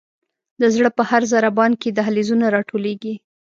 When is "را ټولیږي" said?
2.55-3.13